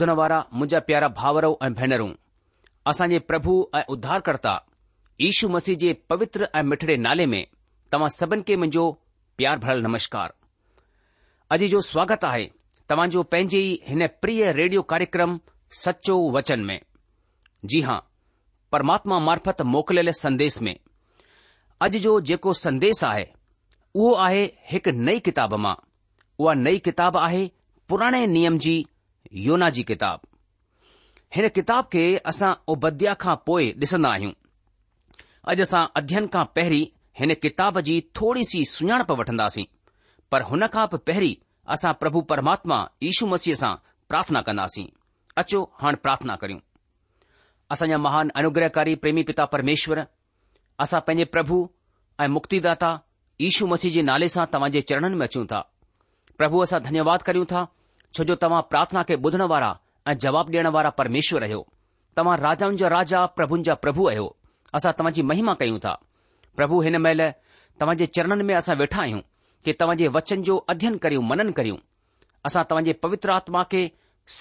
[0.00, 2.08] ॿुधण वारा मुंहिंजा प्यारा भाउरो ऐं भेनरूं
[2.90, 4.52] असांजे प्रभु ऐं उद्धारकर्ता
[5.28, 7.42] ईशु मसीह जे पवित्र ऐं मिठड़े नाले में
[7.92, 8.84] तव्हां सभिनि खे मुंहिंजो
[9.38, 10.32] प्यार भरियल नमस्कार
[11.56, 12.46] अॼु जो स्वागत आहे
[13.16, 15.38] जो पंहिंजे ई हिन प्रिय रेडियो कार्यक्रम
[15.84, 16.78] सचो वचन में
[17.72, 17.98] जी हां
[18.72, 20.74] परमात्मा मार्फत मोकिलियल संदेश में
[21.88, 23.26] अॼु जो जेको संदेश आहे
[23.94, 25.74] उहो आहे हिकु नई किताब मां
[26.38, 27.50] उहा नई किताब आहे
[27.88, 28.76] पुराणे नियम जी
[29.46, 30.20] योना जी किताब
[31.36, 34.32] हिन किताब खे असां उबद्या खां पोइ ॾिसंदा आहियूं
[35.50, 36.86] अॼु असां अध्यन खां पहिरीं
[37.20, 39.64] हिन किताब जी थोरी सी सुञाणप वठंदासीं
[40.32, 41.34] पर हुन खां बि पहिरीं
[41.76, 43.74] असां प्रभु परमात्मा यीशू मसीह सां
[44.12, 44.86] प्रार्थना कंदासीं
[45.42, 46.60] अचो हाणे प्रार्थना करियूं
[47.72, 50.02] असांजा महान अनुग्रहकारी प्रेमी पिता परमेश्वर
[50.86, 51.58] असां पंहिंजे प्रभु
[52.24, 52.90] ऐं मुक्तिदाता
[53.44, 55.60] यीशू मसीह जे नाले सां तव्हां जे चरणनि में अचूं था
[56.38, 57.62] प्रभु असां धन्यवाद करियूं था
[58.14, 59.68] छोजो तव्हां प्रार्थना खे बुधण वारा
[60.08, 61.60] ऐं जवाब डि॒यणु वारा परमेश्वर आयो
[62.16, 64.24] तव्हां राजाउनि जा राजा प्रभुनि जा प्रभु आहियो
[64.78, 65.92] असां तव्हांजी महिमा कयूं था
[66.56, 67.22] प्रभु हिन महिल
[68.48, 69.20] में असां वेठा आहियूं
[69.98, 71.76] कि वचन जो अध्यन करियूं मनन करियूं
[72.48, 72.62] असां
[73.04, 73.90] पवित्र आत्मा खे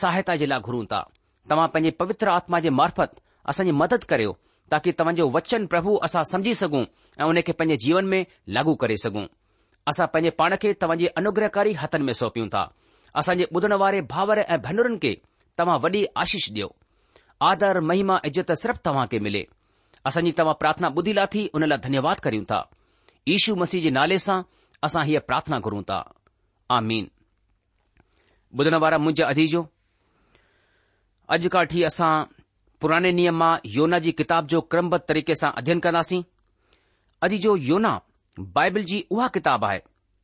[0.02, 1.02] सहायता जे लाइ घुरूं था
[1.50, 3.12] तव्हां पंहिंजे पवित्र आत्मा जे मार्फत
[3.52, 4.38] असांजी मदद करियो
[4.72, 6.24] ताकी तव्हांजो वचन प्रभु असां
[6.64, 6.84] सघूं
[7.22, 8.24] ऐं उन खे पंहिंजे जीवन में
[8.58, 9.26] लागू करे सघूं
[9.92, 12.64] असां पंहिंजे पाण खे तव्हांजे अनुग्रहकारी हथनि में सौपियूं था
[13.18, 15.14] असांजे ॿुधण वारे भाउर ऐं भेनरुनि खे
[15.60, 16.68] तव्हां वॾी आशीष ॾियो
[17.50, 19.44] आदर महिमा इज़त सिर्फ़ तव्हां खे मिले
[20.06, 22.62] असांजी तव्हां प्रार्थना ॿुधी लाथी उन लाइ धन्यवाद करियूं था
[23.36, 24.42] ईशू मसीह जे नाले सां
[24.84, 25.60] असां हीअ प्रार्थना
[25.90, 26.00] था
[26.78, 27.08] आमीन
[28.60, 29.34] ॿुधण वारा करूता
[31.34, 32.12] अॼु खां वठी असां
[32.82, 36.22] पुराणे नियम मां योना जी किताब जो क्रमबद्ध तरीक़े सां अध्ययन कंदासीं
[37.26, 37.98] अजी जो योना
[38.56, 39.80] बाइबिल जी उहा किताब आहे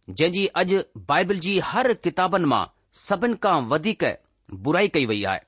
[0.10, 2.66] जंहिंजी अॼु बाइबिल जी हर किताबनि मां
[3.00, 4.04] सभिनि खां वधीक
[4.66, 5.40] बुराई कई वई आहे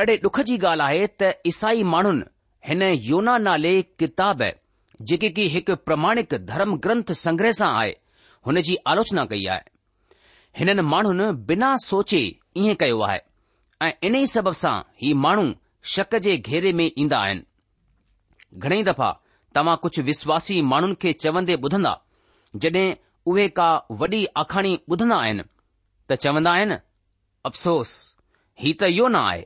[0.00, 2.24] ॾाढे डुख जी ॻाल्हि आहे त ईसाई माण्हुनि
[2.68, 3.72] हिन योना नाले
[4.02, 4.42] किताब
[5.10, 7.90] जेके की हिकु प्रमाणिक धर्म ग्रंथ संग्रह सां आहे
[8.46, 9.64] हुन जी आलोचना कई आहे
[10.58, 12.20] हिननि माण्हुनि बिना सोचे
[12.60, 13.18] ईअं कयो आहे
[13.86, 15.44] ऐं इन ई सबब सां ही माण्हू
[15.96, 17.46] शक जे घेरे में ईंदा आहिनि
[18.64, 19.10] घणेई दफ़ा
[19.56, 21.94] तव्हां कुझु विश्वासी माण्हुनि खे चवंदे ॿुधंदा
[22.62, 22.88] जड॒हिं
[23.32, 23.68] उहे का
[24.00, 25.42] वॾी आखाणी ॿुधंदा आहिनि
[26.08, 26.74] त चवंदा आहिनि
[27.48, 27.90] अफ़सोस
[28.60, 29.42] ही त इहो न आहे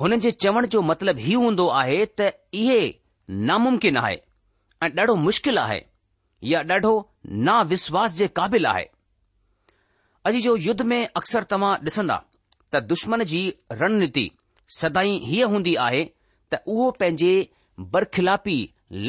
[0.00, 2.28] हुन जे चवण जो मतिलब ही हूंदो आहे त
[2.62, 2.80] इहे
[3.48, 4.16] नामुमकिन आहे
[4.84, 5.80] ऐं ॾाढो मुश्किल आहे
[6.52, 6.92] या ॾाढो
[7.48, 8.86] नाविश्वास जे क़ाबिल आहे
[10.28, 12.18] अॼु जो युद्ध में अक्सर तव्हां ॾिसंदा
[12.72, 13.42] त दुश्मन जी
[13.82, 14.26] रणनीति
[14.80, 16.04] सदाई हीअ हूंदी आहे
[16.52, 17.32] त उहो पंहिंजे
[17.94, 18.58] बरखिलापी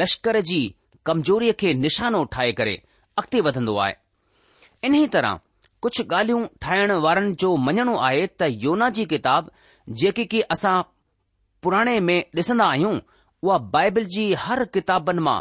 [0.01, 0.61] लश्कर जी
[1.05, 2.75] कमजोरीअ खे निशानो ठाहे करे
[3.21, 3.93] अॻिते वधंदो आहे
[4.89, 5.39] इन्हीअ तरह
[5.83, 9.49] कुझु ॻाल्हियूं ठाहिण वारनि जो मञणो आहे त योना जी किताब
[10.01, 10.75] जेकी की असां
[11.63, 12.93] पुराणे में ॾिसंदा आहियूं
[13.47, 15.35] उहा बाइबिल जी हर किताबनि मां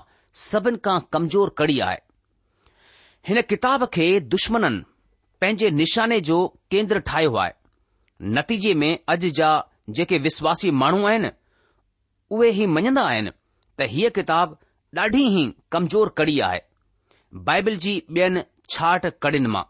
[0.47, 1.99] सभिनि खां कमज़ोर कड़ी आहे
[3.29, 4.83] हिन किताब खे दुश्मननि
[5.41, 6.39] पंहिंजे निशाने जो
[6.75, 7.53] केंद्र ठाहियो आहे
[8.38, 9.50] नतीजे में अॼु जा
[9.99, 11.31] जेके विश्वासी माण्हू आहिनि
[12.38, 14.59] उहे ई मञंदा आहिनि त हीअ किताब
[15.00, 16.62] ॾाढी ई कमज़ोर कड़ी आहे
[17.50, 18.43] बाइबिल जी ॿियनि
[18.77, 19.65] छाट कड़ीनि मां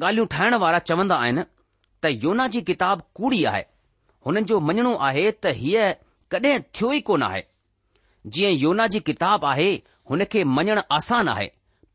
[0.00, 1.42] ॻाल्हियूं ठाहिण वारा चवंदा आहिनि
[2.02, 3.64] त योना जी किताब कूड़ी आहे
[4.26, 5.88] हुननि जो मञणो आहे त हीअ
[6.34, 7.42] कॾहिं थियो ई कोन आहे
[8.36, 9.68] जीअं योना जी किताब आहे
[10.10, 11.48] हुन खे मञणु आसान आहे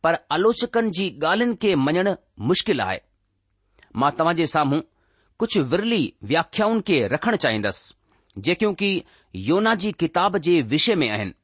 [0.04, 2.14] पर आलोचकनि जी ॻाल्हियुनि खे मञणु
[2.52, 3.00] मुश्किल आहे
[4.02, 4.82] मां तव्हां जे साम्हूं
[5.44, 6.04] कुझु विरली
[6.34, 8.92] व्याख्याउनि खे रखणु चाहींदुसि जेको की
[9.50, 11.36] योना जी किताब जे विषय में आहिनि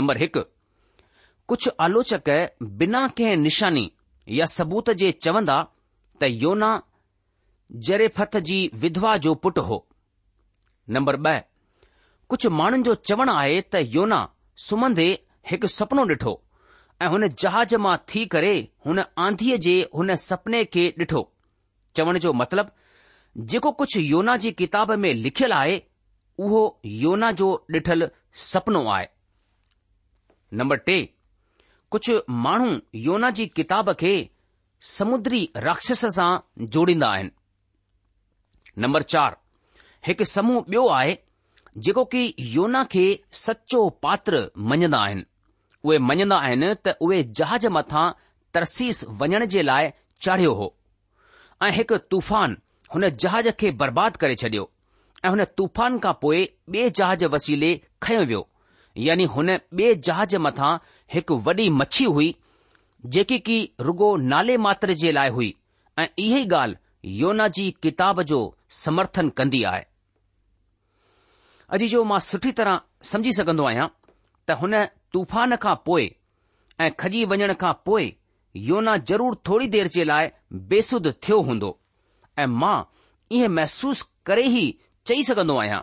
[0.00, 0.40] नम्बर हिकु
[1.52, 2.30] कुझु आलोचक
[2.82, 3.88] बिना कंहिं निशानी
[4.34, 5.56] या सबूत जे चवंदा
[6.22, 6.70] त योना
[7.88, 9.78] जरेफत जी विधवा जो पुटु हो
[10.96, 11.32] नम्बर ब
[12.30, 14.18] कुझ माण्हुनि जो चवणु आहे त योना
[14.66, 15.06] सुम्हंदे
[15.50, 16.32] हिकु सपिनो डि॒ठो
[17.04, 18.52] ऐं हुन जहाज मां थी करे
[18.86, 21.22] हुन आंधीअ जे हुन सपने खे ॾिठो
[21.96, 25.80] चवण जो मतिलबु जेको कुझु योना जी किताब में लिखियलु आहे
[26.46, 26.62] उहो
[27.02, 28.08] योना जो ॾिठल
[28.50, 29.08] सपनो आहे
[30.60, 30.98] नंबर टे
[31.92, 34.12] कुझु माण्हू योना जी किताब खे
[34.96, 36.30] समुद्री राषस सां
[36.76, 37.30] जोड़ींदा आहिनि
[38.82, 39.36] नंबर चार
[40.06, 41.16] हिकु समूह ॿियो आहे
[41.86, 42.22] जेको कि
[42.54, 43.04] योना खे
[43.44, 44.40] सचो पात्र
[44.72, 45.24] मञंदा आहिनि
[45.84, 48.04] उहे मञंदा आहिनि त उहे जहाज मथां
[48.54, 49.90] तरसीस वञण जे लाइ
[50.26, 50.72] चाढ़ियो हो
[51.66, 52.56] ऐं हिकु तूफ़ान
[52.94, 54.70] हुन जहाज़ खे बर्बादु करे छडि॒यो
[55.24, 57.70] ऐं हुन तूफ़ान खां पोइ ॿिए जहाज वसीले
[58.02, 58.46] खयो वियो
[59.06, 60.72] यानी हुन बे॒ जहाज़ मथां
[61.14, 62.34] हिकु वॾी मच्छी हुई
[63.14, 65.54] जेकी की रुगो नाले मात्र जे लाइ हुई
[65.98, 66.78] ऐं इहे ई ॻाल्हि
[67.20, 68.38] योना जी किताब जो
[68.82, 69.84] समर्थन कंदी आहे
[71.76, 72.80] अॼु जो मां सुठी तरह
[73.10, 73.86] समझी सघन्दो आहियां
[74.46, 74.74] त हुन
[75.12, 76.10] तूफ़ान खां पोइ
[76.86, 78.12] ऐं खजी वञण खां पोइ
[78.70, 80.28] योना ज़रूरु थोरी देर जे लाइ
[80.72, 81.70] बेसुध थियो हूंदो
[82.38, 82.76] ऐं मां
[83.38, 84.64] इहो महसूसु करे ई
[85.06, 85.80] चई सघन्दो आहियां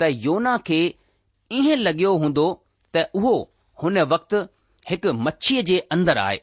[0.00, 0.80] त योना खे
[1.60, 2.46] ईअं लगयो हूंदो
[2.96, 3.36] त उहो
[3.82, 4.38] हुन वक़्तु
[4.90, 6.38] हिकु मछीअ जे अंदरि आहे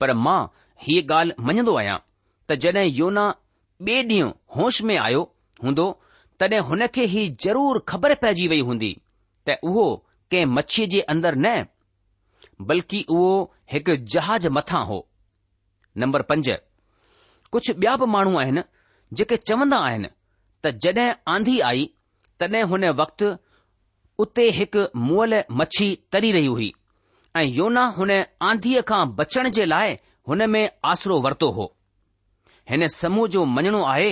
[0.00, 0.40] पर मां
[0.82, 1.98] हीअ ॻाल्हि मञंदो आहियां
[2.46, 3.24] त योना
[3.86, 5.22] ॿिए ॾींहुं होश में आयो
[5.64, 5.86] हूंदो
[6.40, 8.90] तॾहिं हुन खे ही ज़रूर ख़बर पइजी वई हूंदी
[9.48, 9.86] त उहो
[10.32, 11.66] कंहिं मछी जे अंदरि न
[12.70, 13.32] बल्कि उहो
[13.72, 14.98] हिकु जहाज़ मथां हो
[16.04, 16.50] नंबर पंज
[17.56, 18.62] कुझु ॿिया बि माण्हू आहिनि
[19.18, 20.10] जेके चवंदा आहिनि
[20.64, 21.88] त जड॒ आंधी आई
[22.40, 23.32] तॾहिं हुन वक़्तु
[24.22, 26.72] उते हिकु मुअल मच्छी तरी रही हुई
[27.40, 28.10] ऐं योना हुन
[28.46, 29.92] आंधीअ खां बचण जे लाइ
[30.28, 30.62] हुन में
[30.92, 31.66] आसरो वरितो हो
[32.70, 34.10] हिन समूह जो मञणो आहे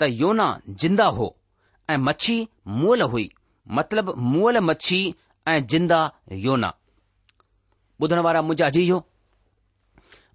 [0.00, 0.48] त योना
[0.82, 1.28] जिंदा हो
[1.90, 2.36] ऐं मच्छी
[2.80, 3.30] मुअल हुई
[3.78, 4.98] मतिलब मुअल मच्छी
[5.48, 6.00] ऐं जिंदा
[6.46, 6.72] योना
[8.76, 8.90] जी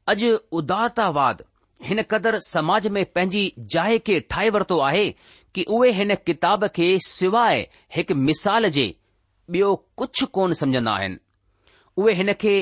[0.09, 1.43] अॼु उदारतावाद
[1.89, 3.43] हिन कदुरु समाज में पंहिंजी
[3.75, 5.09] जाइ खे ठाहे वरितो आहे
[5.55, 7.65] की उहे हिन किताब खे सवाइ
[7.95, 8.87] हिकु मिसाल जे
[9.53, 11.17] ॿियो कुझु कोन समझंदा आहिनि
[12.01, 12.53] उहे हिन खे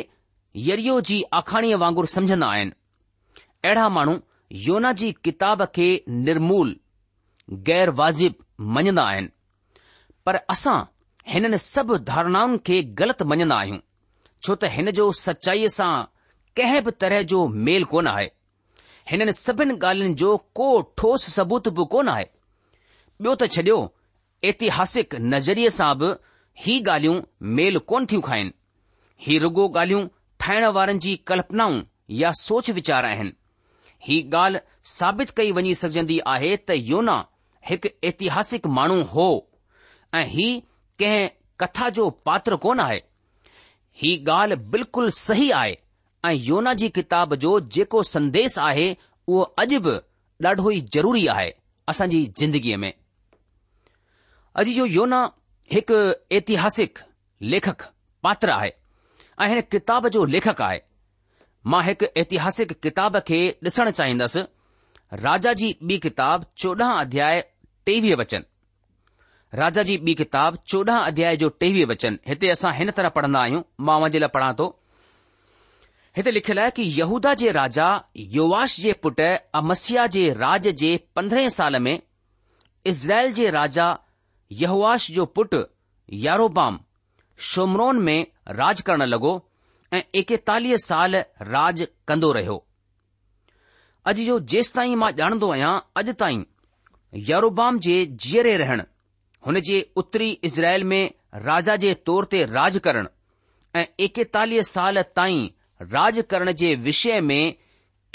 [0.67, 2.71] यरियो जी आखाणीअ वांगुरु समझंदा आहिनि
[3.65, 4.13] अहिड़ा माण्हू
[4.67, 5.87] योना जी किताब खे
[6.29, 6.71] निर्मूल
[7.67, 8.35] गैर वाजिब
[8.77, 9.29] मञंदा आहिनि
[10.25, 10.77] पर असां
[11.33, 13.79] हिननि सभु धारणाउनि खे ग़लति मञंदा आहियूं
[14.45, 15.91] छो त हिन जो सचाईअ सां
[16.61, 18.29] कंहिं बि तरह जो मेल कोन आहे
[19.11, 25.91] हिननि सभिनी ॻाल्हियुनि जो को ठोस सबूत बि कोन आहे ॿियो त छडि॒योतिहासिक नज़रिये सां
[26.01, 26.11] बि
[26.65, 27.21] ही ॻाल्हियूं
[27.57, 28.51] मेल कोन थियूं खाइनि
[29.25, 30.07] ही रुगो ॻाल्हियूं
[30.43, 31.79] ठाहिण वारनि जी कल्पनाऊं
[32.21, 33.31] या सोच वीचार आहिनि
[34.07, 34.61] ही ॻाल्हि
[34.95, 37.15] साबित कई वञी सघजंदी आहे त योना
[37.69, 39.29] हिकु एतिहासिक माण्हू हो
[40.15, 40.49] ऐं ही
[40.99, 41.27] कंहिं
[41.59, 42.99] कथा जो पात्र कोन आहे
[44.03, 45.75] ही ॻाल्हि बिल्कुलु सही आहे
[46.27, 48.89] ऐं योना जी किताब जो जेको संदेश आहे
[49.27, 49.97] उहो अॼु बि
[50.47, 51.51] ॾाढो ई ज़रूरी आहे
[51.93, 55.27] असांजी ज़िंदगीअ में अॼु जो योना
[55.71, 55.97] हिकु
[56.35, 56.99] ऐतिहासिक
[57.53, 57.81] लेखक
[58.23, 58.69] पात्र आहे
[59.43, 60.79] ऐं हिन किताब जो लेखक आहे
[61.71, 64.41] मां हिकु ऐतिहासिक किताब खे ॾिसणु चाहींदुसि
[65.25, 67.43] राजा जी ॿी किताब चोॾहं अध्याय
[67.89, 68.41] टेवीह वचन
[69.61, 73.61] राजा जी ॿी किताब चोॾहं अध्याय जो टेवीह वचन हिते असां हिन तरह पढ़ंदा आहियूं
[73.85, 74.67] मां उनजे लाइ पढ़ां थो
[76.17, 77.87] हिते लिखियलु आहे की यहूदा जे राजा
[78.39, 79.29] युवाश जे पुटु
[79.63, 81.97] अमसिया जे राज जे पंद्रहें साल में
[82.93, 83.89] इज़राइल जे राजा
[84.51, 85.59] यहवाश जो पुटु
[86.25, 86.79] यारोबाम
[87.49, 88.25] शोमरोन में
[88.59, 89.33] राज करणु लॻो
[89.93, 91.15] ऐं एकतालीह साल
[91.55, 92.55] राज कंदो रहियो
[94.11, 96.43] अॼु जो जेसिताईं मां ॼाणंदो आहियां अॼु ताईं
[97.29, 98.81] यारोबाम जे जीअरे रहण
[99.47, 101.03] हुन जे उत्तरी इज़राइल में
[101.49, 103.09] राजा जे तौर ते राॼ करणु
[103.79, 105.47] ऐं एकतालीह साल ताईं
[105.95, 107.41] राज करण जे विषय में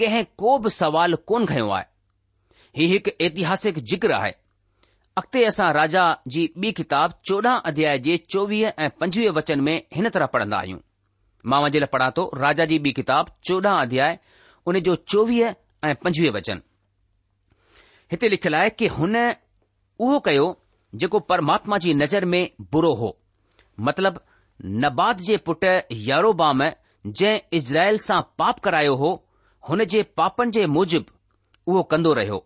[0.03, 4.33] कंहिं को बि सवाल कोन्ह खयो आहे ही हिकु एतिहासिक आहे
[5.19, 6.05] अॻिते असां राजा
[6.35, 10.79] जी ॿी किताब चोॾहं अध्याय जे चोवीह ऐं पंजवीह वचन में हिन तरह पढ़ंदा आहियूं
[11.51, 14.17] मां जे लाइ पढ़ा थो राजा जी ॿी किताब चोॾहं अध्याय
[14.73, 15.55] उन जो चोवीह
[15.91, 16.63] ऐं पंजवीह वचन
[18.13, 19.15] हिते लिखियलु आहे कि हुन
[20.07, 20.47] उहो कयो
[21.03, 22.43] जेको परमात्मा जी नज़र में
[22.77, 23.11] बुरो हो
[23.91, 24.19] मतिलब
[24.87, 25.63] नबाद जे पुट
[26.09, 26.65] यारोबाम
[27.23, 29.13] जंहिं इज़राइल सां पाप करायो हो
[29.71, 31.07] हुन जे पापनि जे मूजिब
[31.69, 32.41] उहो कंदो रहियो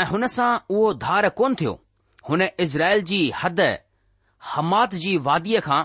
[0.00, 1.78] ऐं हुन सां उहो धार कोन थियो
[2.28, 3.60] हुन इज़राइल जी हद
[4.52, 5.82] हमात जी वादीअ खां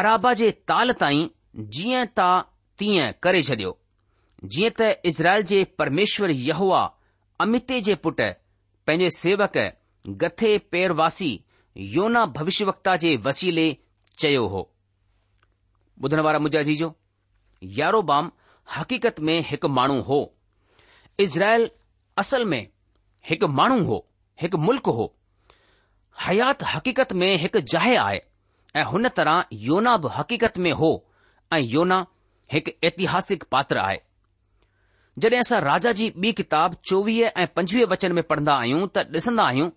[0.00, 1.28] अराबा जे ताल ताईं
[1.76, 2.26] जीअं त ता
[2.78, 3.72] तीअं करे छडि॒यो
[4.54, 6.82] जीअं त इज़राइल जे परमेश्वर यहुआ
[7.44, 8.20] अमिते जे पुट
[8.86, 9.58] पंहिंजे सेवक
[10.22, 11.30] गथे पेरवासी
[11.98, 13.66] योना भविष्यवक्ता जे वसीले
[14.18, 14.68] चयो हो
[16.04, 16.90] ॿुधण वारा मुंहिंजा
[17.78, 18.30] यारो बाम
[18.76, 20.18] हक़ीक़त में हिकु माण्हू हो
[21.24, 21.70] इज़राइल
[22.22, 22.62] असल में
[23.28, 23.96] हिकु माण्हू हो
[24.42, 25.06] हिकु मुल्क हो
[26.26, 28.20] हयात हक़ीक़त में हिकु जाइ आहे
[28.76, 30.90] ऐं हुन तरह योना बि हक़ीक़त में हो
[31.52, 32.04] ऐं योना
[32.52, 33.98] हिकु ऐतिहासिक पात्र आहे
[35.22, 39.44] जॾहिं असां राजा जी ॿी किताब चोवीह ऐं पंजवीह वचन में पढ़ंदा आहियूं त ॾिसंदा
[39.52, 39.68] आहियूं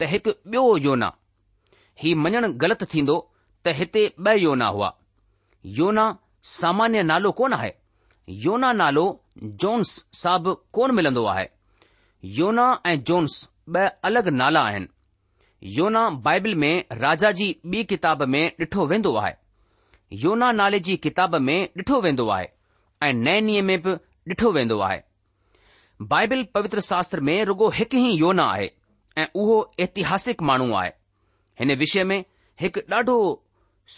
[0.00, 1.10] त हिकु ॿियो योना
[2.02, 3.18] ही मञणु ग़लति थींदो
[3.66, 4.92] त हिते ॿ योना हुआ
[5.78, 6.06] योना
[6.58, 7.72] सामान्य नालो कोन आहे
[8.46, 9.06] योना नालो
[9.64, 11.46] जोन्स साहबु कोन मिलंदो आहे
[12.28, 13.36] योना ऐं जोन्स
[13.74, 14.86] ब॒ अलॻि नाला आहिनि
[15.76, 19.32] योना बाइबिल में राजा जी ॿी किताब में ॾिठो वेंदो आहे
[20.22, 22.46] योना नाले जी किताब में ॾिठो वेंदो आहे
[23.02, 23.92] ऐं नए नियम में बि
[24.30, 25.00] ॾिठो वेंदो आहे
[26.12, 28.70] बाइबिल पवित्र शास्त्र में रुगो हिकु ई योना आहे
[29.18, 30.90] ऐं उहो ऐतिहासिक माण्हू आहे
[31.60, 32.24] हिन विषय में
[32.60, 33.16] हिकु ॾाढो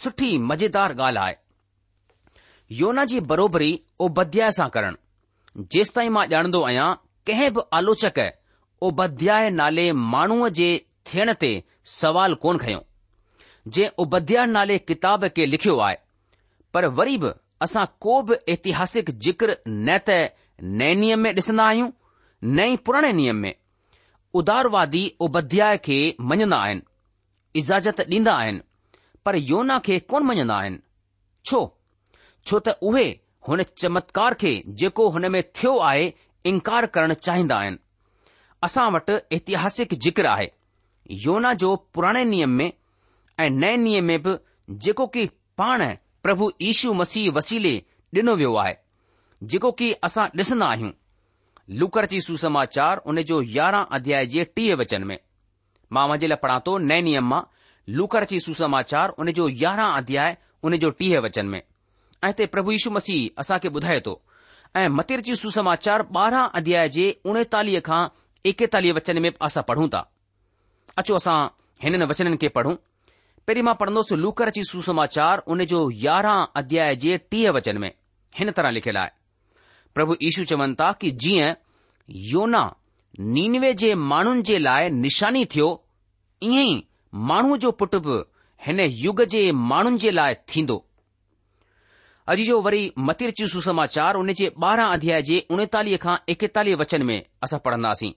[0.03, 1.35] सुठी मज़ेदार ॻाल्हि आहे
[2.81, 3.73] योना जी बरोबरी
[4.05, 6.91] ओबध्याय सां करणु जेसि ताईं मां ॼाणंदो आहियां
[7.27, 8.19] कंहिं बि आलोचक
[8.87, 10.69] उपाध्याय नाले माण्हूअ जे
[11.11, 11.51] थियण ते
[11.99, 12.79] सवाल कोन खयो
[13.71, 15.95] जंहिं उपाध्याय नाले किताब खे लिखियो आहे
[16.73, 19.55] पर वरी बि असां को बि ऐतिहासिक ज़िक्र
[19.89, 20.09] नैत
[20.63, 21.89] नए नियम में ॾिसंदा आहियूं
[22.57, 23.53] नए पुराणे नियम में
[24.39, 25.97] उदारवादी उपाध्याय खे
[26.29, 26.81] मञंदा आहिनि
[27.59, 28.59] इजाज़त ॾींदा आहिनि
[29.25, 30.79] पर योौना खे कोन मञंदा आहिनि
[31.49, 31.59] छो
[32.49, 33.05] छो त उहे
[33.47, 36.11] हुन चमत्कार खे जेको हुन में थियो आहे
[36.49, 37.77] इनकार करण चाहिंदा आहिनि
[38.65, 40.47] असां वटि ऐतिहासिक ज़िक्र आहे
[41.25, 42.71] योना जो पुराणे नियम में
[43.43, 44.35] ऐं नए नियम में बि
[44.85, 45.25] जेको की
[45.57, 45.85] पाण
[46.23, 47.73] प्रभु यीशू मसीह वसीले
[48.15, 48.73] ॾिनो वियो आहे
[49.51, 50.91] जेको की असां ॾिसंदा आहियूं
[51.79, 55.17] लुकर जी सुसमाचार उन जो यारहं अध्याय जे टीह वचन में
[55.95, 57.41] मां मुंहिंजे लाइ पढ़ा थो नए नियम मां
[57.99, 62.71] लुकर जी सुसमाचार उन जो यारहं अध्याय उन जो टीह वचन में ऐं हिते प्रभु
[62.71, 64.21] यीशू मसीह असांखे ॿुधाए थो
[64.75, 68.07] ऐं मतिर जी सुसमाचार ॿारहं अध्याय जे उणेतालीह खां
[68.49, 69.99] एकतालीह वचन में असां पढ़ूं था
[70.97, 71.37] अचो असां
[71.83, 72.73] हिननि वचननि खे पढ़ू
[73.47, 77.91] पहिरीं मां पढ़ंदोसि लूकर जी सुसमाचार उन जो यारहां अध्याय जे टीह वचन में
[78.39, 79.11] हिन तरह लिखियल आहे
[79.95, 81.53] प्रभु ईशू चवन ता कि जीअं
[82.31, 82.63] योना
[83.37, 85.69] निनवे जे माण्हुनि जे लाइ निशानी थियो
[86.49, 86.85] ईअं ई
[87.33, 88.17] माण्हू जो पुटु बि
[88.67, 90.77] हिन युग जे माण्हुनि जे लाइ थींदो
[92.31, 97.59] अॼु जो वरी मतिरची सुसमाचार उनजे ॿारहां अध्याय जे उणेतालीह खां एकतालीह वचन में असां
[97.65, 98.11] पढ़ंदासीं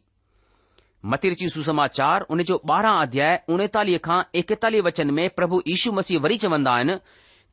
[1.13, 6.73] मतिरच सुसमाचार उनजो ॿारहां अध्याय उणेतालीह खां एकतालीह वचन में प्रभु ईशू मसीह वरी चवन्दा
[6.77, 6.95] आहिनि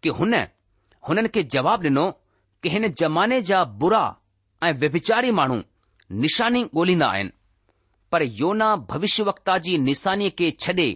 [0.04, 0.34] कि हुन
[1.10, 2.06] हुननि खे जवाब डि॒नो
[2.64, 4.04] कि हिन ज़माने जा बुरा
[4.68, 5.60] ऐं व्यभिचारी माण्हू
[6.26, 7.32] निशानी गो॒ल्दा आहिनि
[8.12, 10.92] पर योना भविष्यवक्ता जी निशानीअ खे छडे॒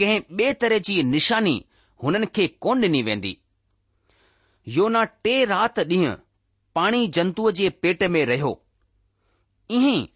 [0.00, 1.60] कंहिं ॿिए तरह जी निशानी
[2.04, 3.36] हुननि खे कोन डि॒नी वेंदी
[4.68, 6.14] योना टे रात ॾींहं
[6.74, 8.60] पाणी जंतूअ जे पेट में रहियो
[9.78, 10.06] ईअं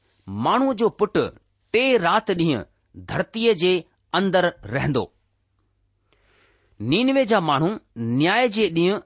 [0.44, 1.26] माण्हूअ जो पुटु
[1.72, 2.62] टे रात ॾींहं
[3.08, 3.72] धरतीअ जे
[4.18, 5.10] अंदर रहंदो
[6.92, 7.68] नीनवे जा माण्हू
[8.16, 8.98] न्याय जे ॾींहुं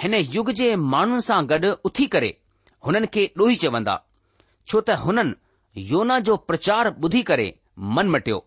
[0.00, 2.32] हिन युग जे माण्हुनि सां गॾु उथी करे
[2.86, 3.98] हुननि खे ॾोही चवंदा
[4.68, 5.34] छो त हुननि
[5.92, 7.52] योना जो प्रचार ॿुधी करे
[7.96, 8.44] मन मटियो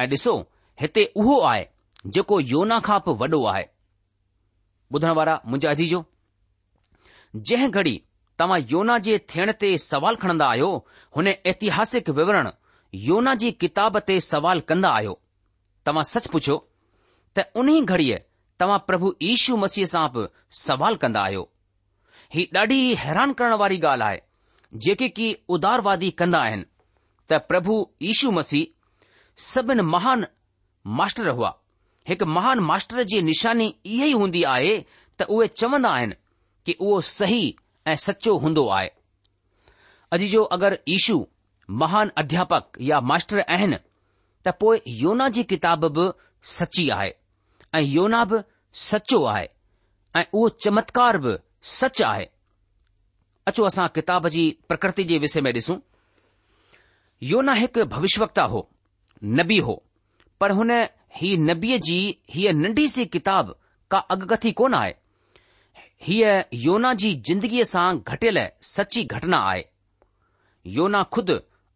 [0.00, 0.38] ऐं ॾिसो
[0.80, 1.64] हिते उहो आहे
[2.14, 3.64] जेको योना खां बि वॾो आहे
[4.94, 6.04] ॿुधण वारा मुंहिंजाजी जो
[7.36, 7.94] जंहिं घड़ी
[8.38, 10.68] तव्हां योना जे थियण ते सवाल खणंदा आहियो
[11.16, 12.50] हुन ऐतिहासिक विवरण
[13.08, 15.16] योना जी किताब ते सवाल कंदा आहियो
[15.86, 16.56] तव्हां सच पुछो
[17.38, 18.18] त उन्ही घड़ीअ
[18.60, 20.26] तव्हां प्रभु ईशू मसीह सां बि
[20.62, 21.48] सवाल कंदा आहियो
[22.34, 26.64] ही ॾाढी हैरान करण वारी ॻाल्हि आहे जेके की उदारवादी कंदा आहिनि
[27.30, 27.76] त प्रभु
[28.14, 29.14] ईशू मसीह
[29.50, 30.26] सभिनि महान
[31.00, 31.54] मास्टर हुआ
[32.08, 34.76] हिकु महान मास्टर जी निशानी इहे ई हूंदी आहे
[35.18, 36.14] त उहे चवंदा आहिनि
[36.66, 37.40] कि उहो सही
[37.88, 38.90] ऐं सचो हूंदो आहे
[40.16, 41.24] अॼु जो अगरि ईशू
[41.82, 43.76] महान अध्यापक या मास्टर आहिनि
[44.46, 46.10] त पोइ योना जी किताब बि
[46.54, 47.10] सची आहे
[47.74, 48.40] ऐं योना बि
[48.90, 49.46] सचो आहे
[50.20, 51.36] ऐं उहो चमत्कार बि
[51.72, 52.26] सच आहे
[53.96, 55.78] किताब जी प्रकृति जे विषय में ॾिसूं
[57.28, 58.68] योना हिकु भविष्यवक्ता हो
[59.40, 59.82] नबी हो
[60.40, 60.70] पर हुन
[61.20, 61.98] ही नबीअ जी
[62.30, 63.54] हीअ नंढी सी किताब
[63.90, 64.92] का अॻकथी कोन आहे
[66.06, 66.32] हीअ
[66.64, 68.38] योना जी जिंदगीअ सां घटियल
[68.72, 69.62] सची घटना आहे
[70.78, 71.30] योना खुद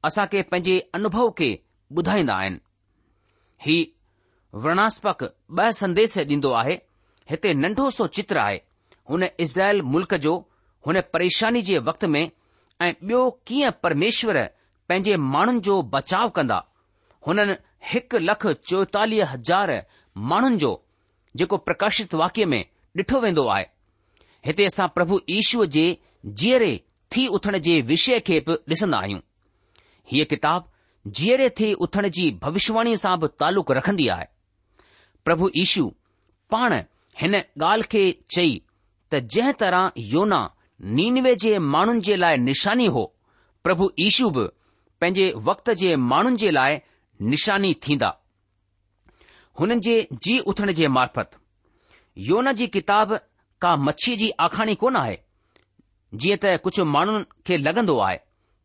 [0.08, 1.50] असां खे पंहिंजे अनुभव खे
[2.00, 2.58] ॿुधाईंदा आहिनि
[3.66, 3.78] ही
[4.66, 5.24] वर्णास्पक
[5.58, 6.74] ॿ संदेश ॾींदो आहे
[7.30, 8.58] हिते नंढो सो चित्र आहे
[9.10, 10.36] हुन इज़राइल मुल्क जो
[10.86, 14.44] हुन परेशानी जे वक़्त में ऐं ॿियो कीअं परमेश्वर
[14.88, 16.60] पंहिंजे माण्हुनि जो बचाव कंदा
[17.26, 17.54] हुननि
[17.90, 19.70] हिकु लख चोतालीह हज़ार
[20.32, 20.70] माण्हुनि जो
[21.36, 22.64] जेको प्रकाशित वाक्य में
[22.98, 23.64] ॾिठो वेंदो आहे
[24.46, 25.84] हिते असां प्रभु ईशूअ जे
[26.40, 26.72] जीअरे
[27.14, 29.20] थी उथण जे विषय खे बि डि॒सन्दा आहियूं
[30.12, 30.68] हीअ किताब
[31.18, 34.26] जीअरे थी उथण जी भविष्यवाणी सां बि तालुक़ रखंदी आहे
[35.24, 35.86] प्रभु ईशू
[36.52, 36.74] पाण
[37.20, 38.02] हिन ॻाल्हि खे
[38.36, 38.60] चई
[39.12, 40.40] त जंहिं तरह योना
[40.98, 43.04] नीनवे जे माण्हुनि जे लाइ निशानी हो
[43.64, 44.46] प्रभु ईशू बि
[45.00, 46.78] पंहिंजे वक़्त जे माण्हुनि जे लाइ
[47.22, 48.16] निशानी थींदा
[49.60, 51.30] हुननि जे जी उथण जे मार्फत
[52.28, 53.16] योन जी किताब
[53.62, 55.18] का मछीअ जी आखाणी कोन आहे
[56.22, 58.16] जीअं त कुझु माण्हुनि खे लॻंदो आहे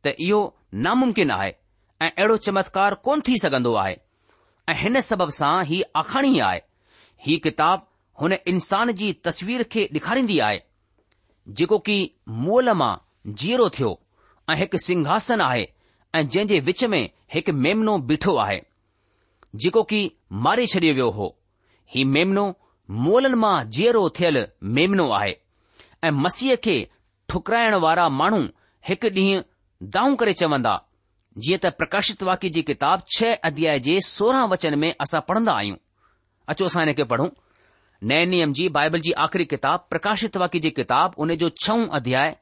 [0.05, 0.39] त इहो
[0.85, 1.49] नामुमकिन आहे
[2.01, 3.95] ऐं अहिड़ो चमत्कार कोन थी सघंदो आहे
[4.69, 6.59] ऐं हिन सबब सां ही आखाणी आहे
[7.25, 7.85] ही किताब
[8.21, 10.59] हुन इंसान जी तस्वीर खे ॾेखारींदी आहे
[11.57, 11.97] जेको की
[12.45, 12.93] मोल मां
[13.43, 13.95] जीअरो थियो
[14.49, 15.65] ऐं हिकु सिंघासन आहे
[16.15, 17.01] ऐं जंहिं जे विच में
[17.33, 18.61] हिकु मेमनो बीठो आहे
[19.63, 19.99] जेको की
[20.47, 21.25] मारे छॾियो वियो हो
[21.95, 22.43] ही मेमनो
[23.05, 24.39] मोलन मां जीअरो थियल
[24.77, 25.33] मेमनो आहे
[26.03, 26.75] ऐं मसीह खे
[27.33, 28.41] ठुकराइण वारा माण्हू
[28.89, 29.41] हिकु ॾींहुं
[29.95, 30.73] दाऊं करे चवंदा
[31.45, 35.77] जीअं त प्रकाशित वाक्य जी किताब छह अध्याय जे सोरहं वचन में असां पढ़ंदा आहियूं
[36.53, 37.27] अचो असां हिन खे पढ़ूं
[38.11, 42.35] नए नियम जी बाइबल जी आख़िरी किताब प्रकाशित वाक्य जी किताब उन जो छउं अध्याय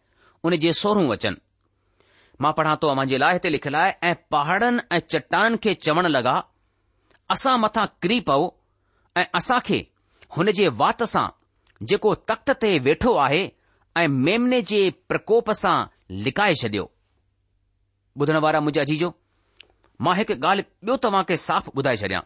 [0.50, 1.38] उन जे सोरहं वचन
[2.42, 6.36] मां पढ़ा थो मुंहिंजे लाइ हिते लिखियलु आहे ऐं पहाड़नि ऐं चट्टान खे चवण लॻा
[7.32, 8.48] असां मथां किरी पओ
[9.18, 9.80] ऐं असां खे
[10.38, 11.28] हुन जे वात सां
[11.92, 13.44] जेको तख़्त ते वेठो आहे
[14.02, 15.76] ऐं मेमने जे प्रकोप सां
[16.28, 16.90] लिकाए छडि॒यो
[18.22, 19.08] ॿुधण वारा मुंहिंजे अजीजो
[20.08, 22.24] मां हिकु ॻाल्हि ॿियो तव्हां खे साफ़ ॿुधाए छॾियां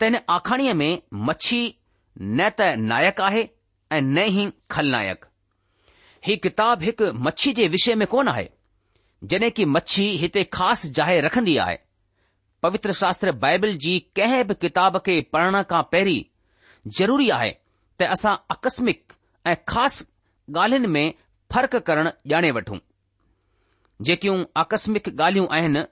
[0.00, 0.92] त हिन आखाणीअ में
[1.28, 1.60] मच्छी
[2.40, 3.42] न त नायक आहे
[3.96, 5.24] ऐं न ई खलनायक
[6.28, 8.46] ही किताब हिकु मछी जे विषय में कोन आहे
[9.30, 11.76] जॾहिं कि मच्छी हिते ख़ासि जाहि रखंदी आहे
[12.62, 16.22] पवित्र शास्त्र बाइबल जी कंहिं बि किताब खे पढ़ण खां पहिरीं
[16.98, 17.50] ज़रूरी आहे
[17.98, 19.12] त असां आकस्मिक
[19.46, 20.04] ऐं ख़ासि
[20.56, 21.06] ॻाल्हियुनि में
[21.52, 22.78] फ़र्क़ु करणु ॼाणे वठूं
[24.08, 25.82] जेकियूं आकस्मिक ॻाल्हियूं आहिनि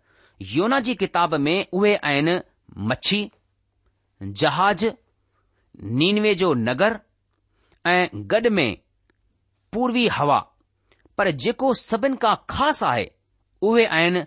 [0.52, 2.34] योना जी किताब में उहे आहिनि
[2.90, 3.20] मच्छी
[4.42, 4.84] जहाज
[6.00, 6.98] नीनवे जो नगर
[7.94, 8.00] ऐं
[8.34, 8.70] गॾ में
[9.74, 10.38] पूर्वी हवा
[11.18, 13.08] पर जेको सभिनि खां ख़ासि आहे
[13.68, 14.20] उहे आहिनि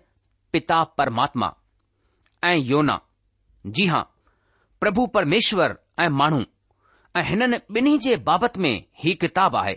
[0.54, 1.48] पिता परमात्मा
[2.50, 2.96] ऐं योना
[3.80, 4.02] जी हां
[4.84, 6.42] प्रभु परमेश्वर ऐं माण्हू
[7.20, 8.72] ऐं हिननि ॿिन्ही जे बाबति में
[9.04, 9.76] ही किताब आहे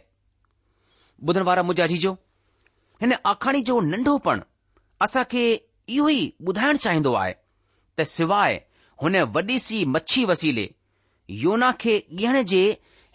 [1.29, 2.12] ॿुधण वारा मुजाजी जो
[3.03, 4.42] हिन आखाणी जो नंढोपणु
[5.07, 5.42] असां खे
[5.96, 7.35] इहो ई ॿुधाइण चाहींदो आहे
[7.99, 8.57] त सवाइ
[9.03, 10.68] हुन वॾी सी मच्छी वसीले
[11.44, 12.62] योना खे ॻीहण जे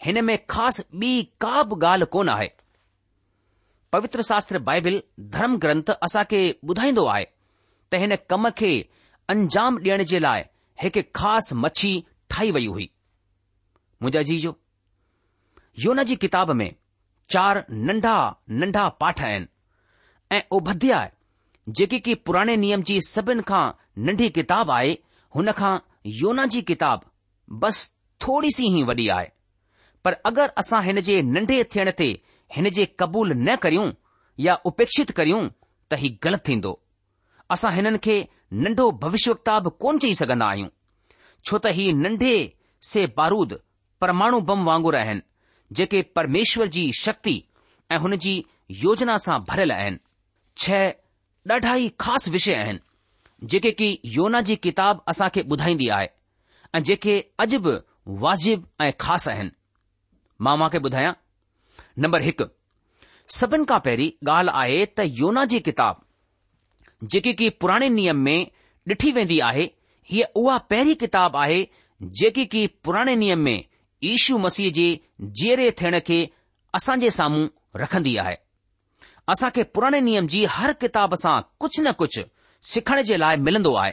[0.06, 1.12] हिन में ख़ासि ॿी
[1.44, 2.48] का बि ॻाल्हि कोन आहे
[3.92, 5.00] पवित्र शास्त्र बाइबिल
[5.34, 7.24] धर्म ग्रंथ असांखे ॿुधाईंदो आए
[7.92, 8.70] त हिन कम खे
[9.34, 10.42] अंजाम ॾियण जे लाए
[10.86, 11.92] एक खास मच्छी
[12.30, 12.88] ठाई वई हुई
[14.02, 14.54] मुंहिंजाजी जो
[15.84, 16.70] योना जी किताब में
[17.30, 18.16] चार नंढा
[18.62, 19.46] नंढा पाठ आहिनि
[20.36, 20.60] ऐं उ
[21.78, 23.64] जेकी की पुराने नियम जी सभिनि खां
[24.08, 24.92] नंढी किताब आहे
[25.36, 25.76] हुनखां
[26.22, 27.00] योना जी किताब
[27.64, 27.80] बस
[28.26, 29.30] थोड़ी सी ही वडी आए
[30.04, 32.10] पर अगर असा हिन जे नंढे थियण ते
[32.54, 33.90] हिन जे क़बूल न करियूं
[34.44, 35.46] या उपेक्षित करियूं
[35.92, 36.78] त ही ग़लति थींदो
[37.50, 38.16] असां हिननि खे
[38.62, 40.68] नंढो भविष्य बि कोन चई सघंदा आहियूं
[41.46, 42.34] छो त ही नंढे
[42.90, 43.58] से बारूद
[44.00, 45.22] परमाणु बम वांगुर आहिनि
[45.76, 47.42] जेके परमेश्वर जी शक्ति
[47.92, 48.34] ऐं हुन जी
[48.84, 49.98] योजना सां भरियल आहिनि
[50.62, 50.92] छह
[51.52, 56.08] ॾाढा ई ख़ासि विषय आहिनि जेके की योना जी किताब असां खे ॿुधाईंदी आहे
[56.74, 57.74] ऐं जेके अॼु बि
[58.24, 59.50] वाजिब ऐं ख़ासि आहिनि
[60.46, 61.12] मां मां खे ॿुधायां
[62.04, 62.44] नंबर हिकु
[63.34, 66.02] सभिनि खां पहिरीं ॻाल्हि आहे त योना जी किताब
[67.14, 68.46] जेकी की पुराणे नियम में
[68.94, 69.64] ॾिठी वेंदी आहे
[70.10, 71.58] हीअ उहा पहिरीं किताब आहे
[72.20, 73.56] जेकी की पुराणे नियम में
[74.12, 74.86] ईशू मसीह जे
[75.40, 76.18] जीअरे थियण खे
[76.80, 77.46] असांजे साम्हूं
[77.82, 78.36] रखंदी आहे
[79.34, 82.22] असां खे पुराणे नियम जी हर किताब सां कुझु न कुझु
[82.72, 83.92] सिखण जे लाइ मिलंदो आहे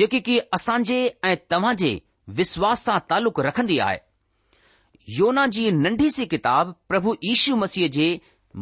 [0.00, 0.98] जेकी की असांजे
[1.30, 1.98] ऐं तव्हां जे
[2.42, 3.98] विश्वास सां तालुक़ु रखंदी आहे
[5.14, 8.06] योना जी नंढी सी किताब प्रभु ईशु मसीह जे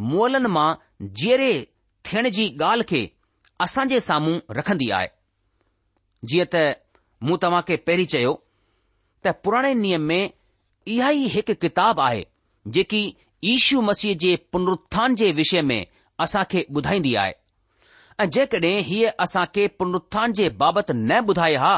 [0.09, 0.73] मुअलनि मां
[1.21, 1.51] जीअरे
[2.09, 2.99] थियण जी ॻाल्हि खे
[3.65, 5.07] असां जे साम्हूं रखंदी आहे
[6.33, 6.61] जीअं त
[7.29, 8.33] मूं तव्हां खे पहिरीं चयो
[9.27, 12.21] त पुराणे नियम में इहा ई हिकु किताब आहे
[12.77, 13.01] जेकी
[13.55, 15.79] ईशू मसीह जे पुनरु्थान जे विषय में
[16.27, 17.33] असां खे ॿुधाईंदी आहे
[18.23, 21.75] ऐं जेकड॒हिं हीअ असां खे पुनरु्थान जे बाबति न ॿुधाए हा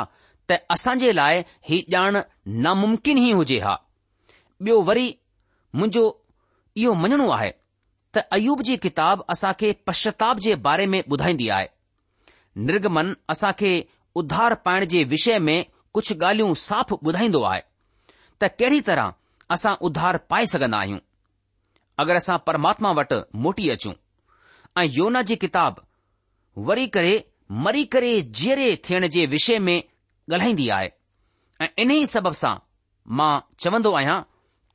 [0.52, 2.22] त असां जे लाइ हीउ ॼाण
[2.68, 3.78] नामुमकिन ई हुजे हा
[4.62, 5.06] ॿियो वरी
[5.76, 6.04] मुंहिंजो
[6.82, 7.50] इहो मञणो आहे
[8.16, 11.68] त अयूब जी किताब असां खे पश्चाताप जे बारे में ॿुधाईंदी आहे
[12.70, 13.72] निर्गमन असां खे
[14.22, 15.58] उधार पाइण जे विषय में
[15.94, 17.62] कुझु ॻाल्हियूं साफ़ ॿुधाईंदो आहे
[18.42, 19.12] त कहिड़ी तरह
[19.56, 21.00] असां उधार पाए सघंदा आहियूं
[22.04, 23.94] अगरि असां परमात्मा वटि मोटी अचूं
[24.82, 25.84] ऐं योना जी किताब
[26.70, 27.14] वरी करे
[27.66, 29.80] मरी करे जीअरे थियण जे विषय में
[30.34, 30.90] ॻाल्हाईंदी आहे
[31.62, 32.56] ऐं इन ई सबब सां
[33.20, 34.18] मां चवंदो आहियां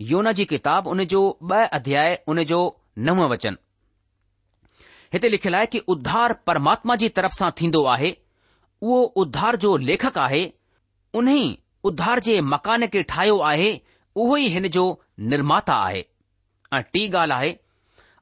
[0.00, 2.60] योन जी किताब जो ब अध्याय जो
[2.98, 3.56] नव वचन
[5.12, 8.10] हिते लिखियलु आहे की उद्धार परमात्मा जी तरफ़ सां थींदो आहे
[8.82, 10.44] उहो उद्धार जो लेखक आहे
[11.14, 13.70] उन्ही उद्धार जे मकान खे ठाहियो आहे
[14.16, 14.84] उहो ई हिन जो
[15.32, 16.04] निर्माता आहे
[16.74, 17.50] ऐं टी ॻाल्हि आहे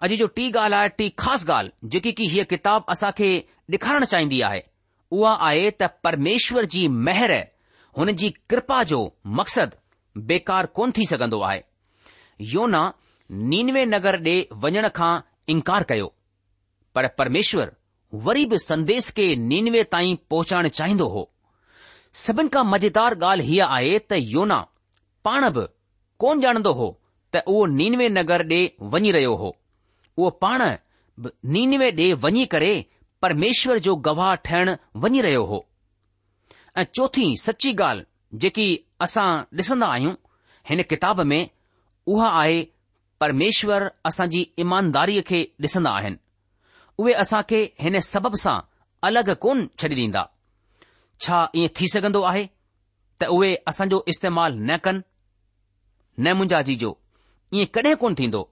[0.03, 3.31] अॼु जो टी ॻाल्हि आहे टी ख़ासि ॻाल्हि जेकी की हीअ किताबु असांखे
[3.73, 4.61] ॾेखारणु चाहींदी आहे
[5.19, 7.33] उहा आहे त परमेश्वर जी मेहर
[7.99, 9.01] हुन जी कृपा जो
[9.39, 9.77] मक़सदु
[10.18, 11.61] बेकार कोन थी सघंदो आहे
[12.55, 12.83] योना
[13.51, 15.18] नीनवे नगर ॾे वञण खां
[15.53, 16.12] इनकार कयो
[16.94, 17.73] पर परमेश्वर
[18.27, 21.31] वरी बि संदेस खे नीनवे ताईं पहुचाइण चाहींदो हो
[22.25, 24.61] सभिनि खां मज़ेदार ॻाल्हि हीअ आहे त योना
[25.25, 25.66] पाण बि
[26.25, 26.88] कोन ॼाणंदो हो
[27.35, 29.57] त उहो नीनवे नगर ॾे वञी रहियो हो
[30.16, 30.62] उहो पाण
[31.23, 32.73] बि नीनवे ॾे वञी करे
[33.23, 35.66] परमेश्वर जो गवाह ठहिण वञी रहियो हो
[36.79, 38.66] ऐं चोथी सची ॻाल्हि जेकी
[39.05, 40.15] असां ॾिसंदा आहियूं
[40.71, 41.43] हिन किताब में
[42.13, 42.59] उहा आहे
[43.23, 46.17] परमेश्वर असांजी ईमानदारीअ खे ॾिसंदा आहिनि
[47.01, 48.59] उहे असां खे हिन सबब सां
[49.09, 50.23] अलॻि कोन छॾे ॾींदा
[51.25, 52.45] छा ईअं थी सघंदो आहे
[53.23, 55.01] त उहे असांजो इस्तेमाल न कनि
[56.25, 56.93] न मुंजा जीजो
[57.57, 58.43] ईअं कॾहिं कोन थींदो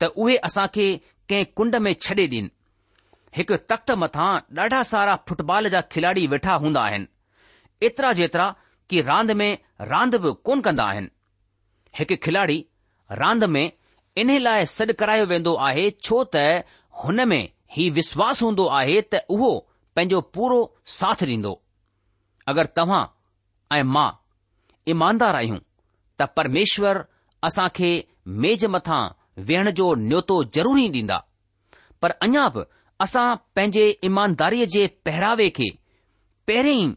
[0.00, 0.86] त उहे असां खे
[1.28, 2.48] कंहिं कुंड में छॾे ॾीन
[3.36, 4.30] हिकु तख़्त मथां
[4.64, 7.06] ॾाढा सारा फुटबॉल जा खिलाड़ी वेठा हूंदा आहिनि
[7.86, 8.46] एतिरा जेतिरा
[8.90, 9.56] की रांदि में
[9.90, 11.08] रांदि बि कोन कंदा आहिनि
[11.98, 12.58] हिकु खिलाड़ी
[13.20, 13.66] रांदि में
[14.20, 16.64] इन लाइ सॾु करायो वेंदो आहे छो त
[17.04, 17.44] हुन में
[17.76, 19.52] ही विश्वास हूंदो आहे त उहो
[19.96, 20.58] पंहिंजो पूरो
[20.98, 21.52] साथ ॾींदो
[22.52, 23.04] अगरि तव्हां
[23.78, 24.10] ऐं मां
[24.94, 25.58] ईमानदार आहियूं
[26.20, 27.04] त परमेश्वर
[27.48, 27.90] असां खे
[28.44, 29.02] मेज़ मथां
[29.48, 31.18] वेहण जो न्योतो न्यौतो ई ॾींदा
[32.02, 32.64] पर अञा बि
[33.06, 35.68] असां पंहिंजे ईमानदारीअ जे पहिरावे खे
[36.48, 36.94] पहिरीं ई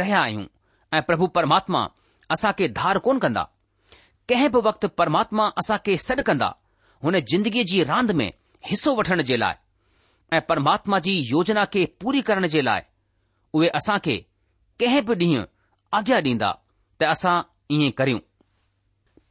[0.00, 0.46] रहिया आहियूं
[0.94, 1.80] ऐं प्रभु परमात्मा
[2.32, 3.42] असां खे धार कोन कंदा
[4.28, 6.48] कंहिं बि वक़्तु परमात्मा असां खे सॾु कंदा
[7.04, 8.28] हुन जिंदगीअ जी रांदि में
[8.70, 9.54] हिसो वठण जे लाइ
[10.36, 12.82] ऐं परमात्मा जी योजना खे पूरी करण जे लाइ
[13.58, 14.16] उहे असां खे
[14.82, 15.44] कंहिं बि ॾींहुं
[15.98, 16.50] आज्ञा ॾींदा
[17.00, 17.36] त असां
[17.76, 18.20] ईअं करियूं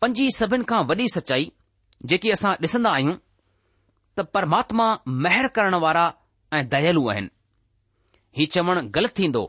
[0.02, 1.52] पंजी सभिनि खां वॾी सचाई
[2.12, 3.16] जेकी असां ॾिसंदा आहियूं
[4.18, 4.88] त परमात्मा
[5.28, 6.06] महिर करण वारा
[6.58, 7.30] ऐं दयालू आहिनि
[8.38, 9.44] हीउ चवणु ग़लति थींदो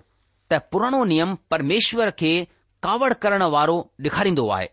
[0.51, 2.31] त पुराणो नियम परमेश्वर खे
[2.85, 4.67] कावड़ करण वारो ॾेखारींदो आहे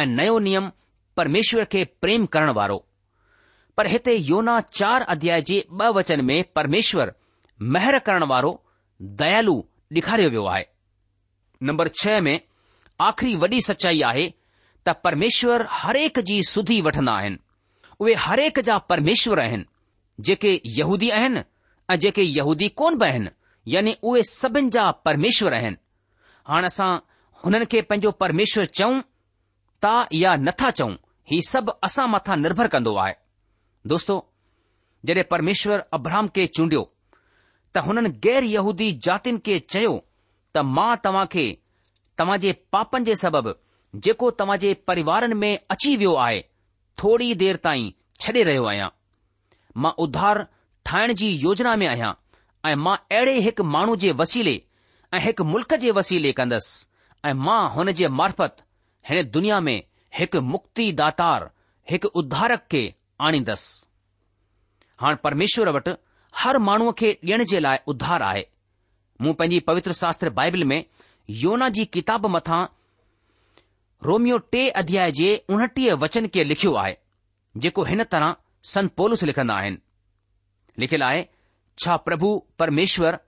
[0.00, 0.68] ऐं नयो नियम
[1.16, 2.78] परमेश्वर खे प्रेम करण वारो
[3.76, 7.12] पर हिते योना चार अध्याय जे ॿ वचन में परमेश्वर
[7.74, 8.52] महर करण वारो
[9.20, 9.54] दयालु
[9.96, 10.64] ॾेखारियो वियो आहे
[11.70, 12.36] नंबर छह में
[13.10, 14.26] आख़िरी वॾी सचाई आहे
[14.86, 17.38] त परमेश्वर हरेक जी सुधी वठंदा आहिनि
[18.00, 19.64] उहे हरेक जा परमेश्वर आहिनि
[20.28, 21.42] जेके यहूदी आहिनि
[21.92, 23.28] ऐं जेके यहूदी कोन बि आहिनि
[23.72, 25.76] यानि उहे सभिनि जा परमेश्वर आहिनि
[26.48, 26.88] हाणे असां
[27.44, 29.00] हुननि खे पंहिंजो परमेश्वर चऊं
[29.82, 30.94] ता या नथा चऊं
[31.30, 33.14] ही सभु असां मथां निर्भर कंदो आहे
[33.92, 34.14] दोस्तो
[35.06, 36.82] जॾहिं परमेश्वर अब्राहम खे चूंडियो
[37.74, 39.94] त हुननि गैर यहूदी जातियुनि खे चयो
[40.56, 41.46] त मां तव्हां खे
[42.18, 43.54] तव्हां जे पापनि जे सबबि
[44.06, 46.40] जेको तव्हां जे परिवारनि में अची वियो आहे
[47.02, 47.90] थोरी देर ताईं
[48.24, 48.88] छॾे रहियो आहियां
[49.84, 50.46] मां उधार
[50.88, 52.12] ठाहिण जी योजना में आहियां
[52.66, 54.54] ऐं मां अहिड़े हिकु माण्हू जे वसीले
[55.14, 56.86] ऐं हिकु मुल्क़ जे वसीले कंदसि
[57.28, 58.62] ऐं मां हुन जे मार्फत
[59.10, 59.82] हिन दुनिया में
[60.18, 61.50] हिकु मुक्तिदार
[61.90, 62.82] हिकु उधारक खे
[63.26, 63.86] आणींदसि
[65.00, 65.94] हाणे परमेश्वर वटि
[66.42, 68.44] हर माण्हूअ खे ॾियण जे लाइ उध्धार आहे
[69.22, 70.80] मूं पंहिंजी पवित्र शास्त्र बाइबिल में
[71.44, 72.64] योना जी किताब मथां
[74.06, 76.96] रोमियो टे अध्याय जे उणटीह वचन खे लिखियो आहे
[77.66, 78.34] जेको हिन तरह
[78.74, 79.78] संत पोलस लिखंदा आहिनि
[80.82, 81.24] लिखियलु आहे
[81.82, 83.18] छा प्रभु परमेश्वर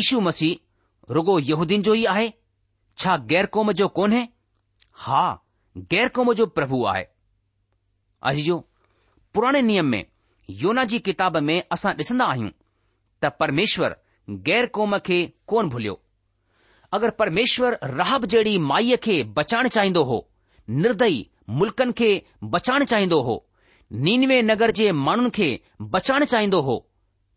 [0.00, 2.32] ईशु मसीह रुगो यहूदीन जो ई आहे
[2.98, 4.22] छा ग़ैर क़ौम जो कोन्हे
[5.06, 5.24] हा
[5.92, 7.04] गैर क़ौम जो प्रभु आहे
[8.26, 8.58] अॼ जो
[9.34, 10.04] पुराणे नियम में
[10.62, 12.50] योना जी किताब में असां ॾिसन्दा आहियूं
[13.22, 15.98] त परमेश्वरु गैर क़ौम खे कोन भुलियो
[16.98, 20.24] अगरि परमेश्वर राहब जहिड़ी माईअ खे बचाइणु चाहींदो हो
[20.84, 21.26] निर्दयी
[21.60, 22.10] मुल्कनि खे
[22.56, 23.36] बचाइणु चाहींदो हो
[24.06, 25.48] नीनवे नगर जे माण्हुनि खे
[25.94, 26.76] बचाइणु चाहींदो हो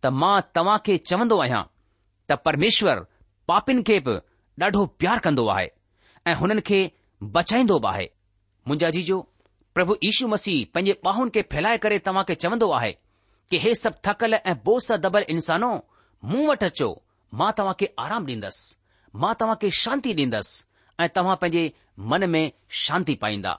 [0.06, 1.62] त मां तव्हां खे चवंदो आहियां
[2.30, 3.00] त परमेश्वर
[3.52, 4.14] पापीन खे बि
[4.64, 5.70] ॾाढो प्यारु कंदो आहे
[6.30, 6.80] ऐं हुननि खे
[7.38, 8.06] बचाईंदो बि आहे
[8.68, 9.18] मुंहिंजा जीजो
[9.76, 12.92] प्रभु यीशू मसीह पंहिंजे बाहुनि खे फैलाए करे तव्हांखे चवंदो आहे
[13.50, 15.72] की हे सभु थकल ऐं बोस दबल इंसानो
[16.32, 16.90] मूं वटि अचो
[17.40, 18.76] मां तव्हांखे आराम ॾींदसि
[19.24, 20.64] मां तव्हां खे शांती ॾींदसि
[21.04, 21.64] ऐं तव्हां पंहिंजे
[22.14, 22.44] मन में
[22.86, 23.54] शांती पाईंदा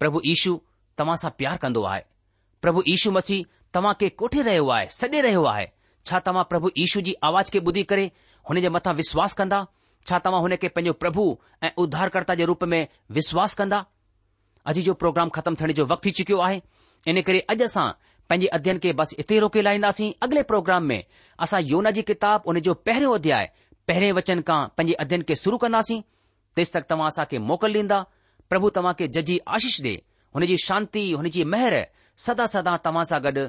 [0.00, 0.52] प्रभु यीशू
[0.98, 2.02] तव्हां सां प्यारु कंदो आहे
[2.62, 5.68] प्रभु यीशू मसीह तव्हां खे कोठे रहियो आहे सॾे रहियो आहे
[6.06, 8.10] छा तव्हां प्रभु ईशू जी आवाज़ खे ॿुधी करे
[8.48, 9.66] हुन जे मथां विश्वास कंदा
[10.08, 11.24] छा तव्हां हुन खे पंहिंजो प्रभु
[11.64, 12.86] ऐं उद्धारकर्ता जे रूप में
[13.18, 13.78] विश्वास कंदा
[14.72, 16.60] अॼु जो प्रोग्राम ख़तमु थियण जो वक़्तु थी चुकियो आहे
[17.12, 17.86] इन करे अॼु असां
[18.28, 21.02] पंहिंजे अध्ययन खे बसि इते रोके लाहींदासीं अॻिले प्रोग्राम में
[21.46, 23.50] असां योौना जी किताब हुन जो पहिरियों अध्याय
[23.88, 26.00] पहिरें वचन खां पंहिंजे अध्यन खे शुरू कंदासीं
[26.56, 28.04] तेसि तक तव्हां असां खे मोकल ॾींदा
[28.50, 29.94] प्रभु तव्हां खे जजी आशीष ॾे
[30.36, 31.76] हुनजी शांती हुनजी महर
[32.26, 33.48] सदा सदा तव्हां सां गॾु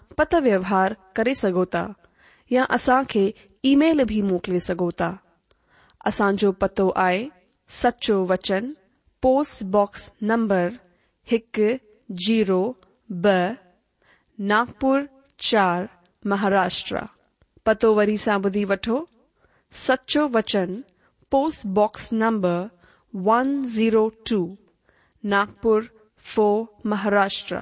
[0.17, 1.63] पत व्यवहार करे सघो
[2.51, 3.23] या असां खे
[3.71, 4.59] ईमेल बि मोकिले
[6.61, 7.27] पतो आए
[7.81, 8.71] सच्चो वचन
[9.23, 10.69] पोस्टबॉक्स नंबर
[11.35, 11.59] एक
[12.25, 12.61] जीरो
[13.23, 13.27] ब
[14.51, 15.01] नागपुर
[15.49, 15.85] चार
[16.31, 16.99] महाराष्ट्र
[17.65, 18.97] पतो वरी सा ॿुधी वो
[19.87, 20.79] सचो वचन
[21.31, 22.57] post box number
[23.31, 24.39] one zero two
[25.35, 25.81] Nagpur
[26.33, 27.61] four Maharashtra